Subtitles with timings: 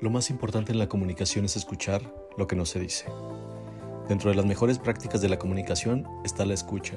[0.00, 2.02] Lo más importante en la comunicación es escuchar
[2.36, 3.06] lo que no se dice.
[4.08, 6.94] Dentro de las mejores prácticas de la comunicación está la escucha.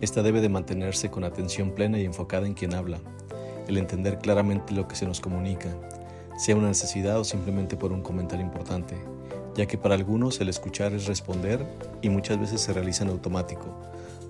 [0.00, 2.98] Esta debe de mantenerse con atención plena y enfocada en quien habla,
[3.68, 5.68] el entender claramente lo que se nos comunica,
[6.38, 8.96] sea una necesidad o simplemente por un comentario importante,
[9.54, 11.62] ya que para algunos el escuchar es responder
[12.00, 13.66] y muchas veces se realiza en automático,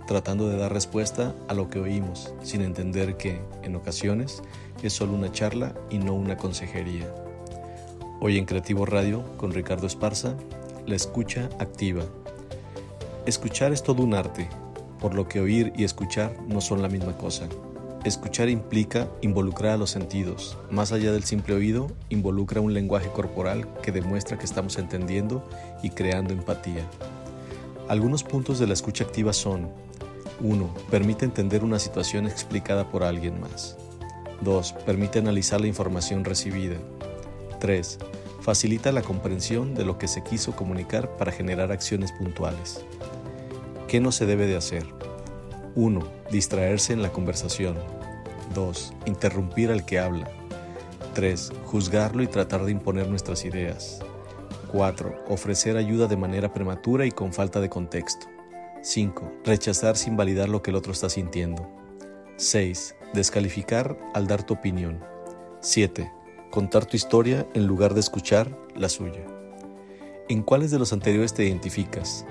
[0.09, 4.43] tratando de dar respuesta a lo que oímos, sin entender que, en ocasiones,
[4.83, 7.24] es solo una charla y no una consejería.
[8.27, 10.35] Hoy en Creativo Radio, con Ricardo Esparza,
[10.87, 12.05] la escucha activa.
[13.27, 14.49] Escuchar es todo un arte,
[14.99, 17.47] por lo que oír y escuchar no son la misma cosa.
[18.03, 20.57] Escuchar implica involucrar a los sentidos.
[20.71, 25.47] Más allá del simple oído, involucra un lenguaje corporal que demuestra que estamos entendiendo
[25.83, 26.89] y creando empatía.
[27.89, 29.69] Algunos puntos de la escucha activa son
[30.41, 30.75] 1.
[30.91, 33.77] Permite entender una situación explicada por alguien más.
[34.41, 34.73] 2.
[34.87, 36.79] Permite analizar la información recibida.
[37.65, 37.99] 3.
[38.43, 42.85] Facilita la comprensión de lo que se quiso comunicar para generar acciones puntuales.
[43.89, 44.85] ¿Qué no se debe de hacer?
[45.75, 46.07] 1.
[46.31, 47.79] Distraerse en la conversación.
[48.55, 48.93] 2.
[49.07, 50.31] Interrumpir al que habla.
[51.15, 51.53] 3.
[51.65, 54.01] Juzgarlo y tratar de imponer nuestras ideas.
[54.71, 55.25] 4.
[55.31, 58.27] Ofrecer ayuda de manera prematura y con falta de contexto.
[58.83, 59.41] 5.
[59.43, 61.67] Rechazar sin validar lo que el otro está sintiendo.
[62.37, 62.95] 6.
[63.15, 65.03] Descalificar al dar tu opinión.
[65.61, 66.13] 7
[66.55, 69.27] contar tu historia en lugar de escuchar la suya.
[70.29, 72.25] ¿En cuáles de los anteriores te identificas?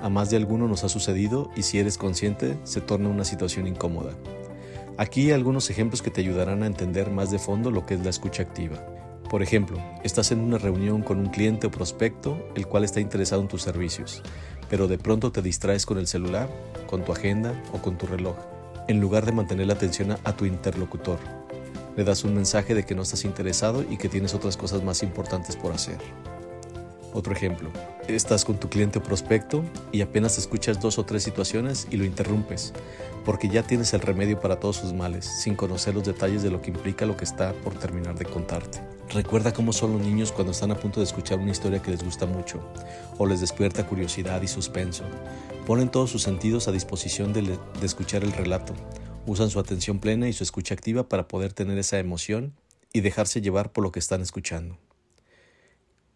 [0.00, 3.68] A más de alguno nos ha sucedido y si eres consciente se torna una situación
[3.68, 4.14] incómoda.
[4.96, 8.10] Aquí algunos ejemplos que te ayudarán a entender más de fondo lo que es la
[8.10, 8.84] escucha activa.
[9.30, 13.42] Por ejemplo, estás en una reunión con un cliente o prospecto el cual está interesado
[13.42, 14.24] en tus servicios,
[14.68, 16.50] pero de pronto te distraes con el celular,
[16.88, 18.38] con tu agenda o con tu reloj,
[18.88, 21.37] en lugar de mantener la atención a tu interlocutor
[21.98, 25.02] le das un mensaje de que no estás interesado y que tienes otras cosas más
[25.02, 25.98] importantes por hacer.
[27.12, 27.70] Otro ejemplo,
[28.06, 32.04] estás con tu cliente o prospecto y apenas escuchas dos o tres situaciones y lo
[32.04, 32.72] interrumpes,
[33.24, 36.62] porque ya tienes el remedio para todos sus males, sin conocer los detalles de lo
[36.62, 38.80] que implica lo que está por terminar de contarte.
[39.12, 42.04] Recuerda cómo son los niños cuando están a punto de escuchar una historia que les
[42.04, 42.60] gusta mucho,
[43.16, 45.02] o les despierta curiosidad y suspenso.
[45.66, 48.72] Ponen todos sus sentidos a disposición de, de escuchar el relato,
[49.28, 52.54] Usan su atención plena y su escucha activa para poder tener esa emoción
[52.94, 54.78] y dejarse llevar por lo que están escuchando.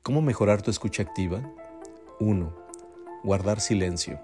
[0.03, 1.43] ¿Cómo mejorar tu escucha activa?
[2.21, 2.57] 1.
[3.23, 4.19] Guardar silencio.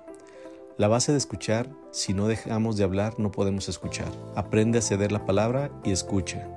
[0.78, 4.10] La base de escuchar, si no dejamos de hablar no podemos escuchar.
[4.34, 6.48] Aprende a ceder la palabra y escucha.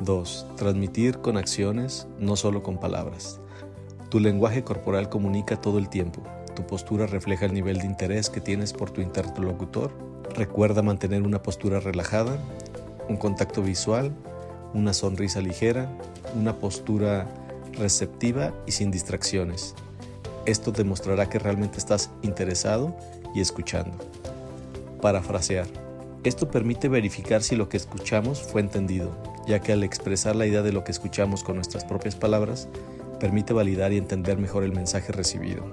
[0.00, 0.46] 2.
[0.56, 3.38] Transmitir con acciones, no solo con palabras.
[4.08, 6.24] Tu lenguaje corporal comunica todo el tiempo.
[6.56, 11.42] Tu postura refleja el nivel de interés que tienes por tu interlocutor Recuerda mantener una
[11.42, 12.38] postura relajada,
[13.08, 14.12] un contacto visual,
[14.74, 15.90] una sonrisa ligera,
[16.38, 17.26] una postura
[17.72, 19.74] receptiva y sin distracciones.
[20.46, 22.96] Esto demostrará que realmente estás interesado
[23.34, 23.98] y escuchando.
[25.02, 25.66] Parafrasear.
[26.22, 29.10] Esto permite verificar si lo que escuchamos fue entendido,
[29.46, 32.68] ya que al expresar la idea de lo que escuchamos con nuestras propias palabras,
[33.18, 35.64] permite validar y entender mejor el mensaje recibido.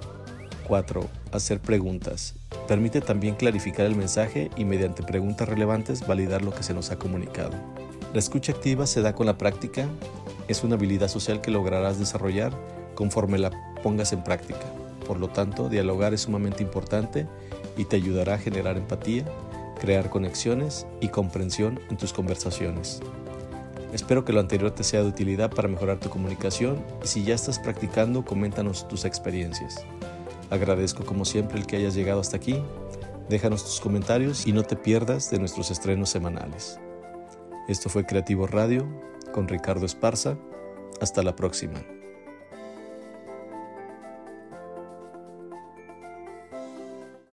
[0.68, 1.06] 4.
[1.32, 2.34] Hacer preguntas.
[2.68, 7.00] Permite también clarificar el mensaje y mediante preguntas relevantes validar lo que se nos ha
[7.00, 7.54] comunicado.
[8.14, 9.88] La escucha activa se da con la práctica,
[10.48, 12.52] es una habilidad social que lograrás desarrollar
[12.96, 13.52] conforme la
[13.84, 14.66] pongas en práctica.
[15.06, 17.26] Por lo tanto, dialogar es sumamente importante
[17.78, 19.24] y te ayudará a generar empatía,
[19.80, 23.00] crear conexiones y comprensión en tus conversaciones.
[23.94, 27.36] Espero que lo anterior te sea de utilidad para mejorar tu comunicación y si ya
[27.36, 29.86] estás practicando, coméntanos tus experiencias.
[30.50, 32.62] Agradezco como siempre el que hayas llegado hasta aquí.
[33.30, 36.80] Déjanos tus comentarios y no te pierdas de nuestros estrenos semanales.
[37.68, 38.88] Esto fue Creativo Radio
[39.34, 40.38] con Ricardo Esparza.
[41.02, 41.97] Hasta la próxima.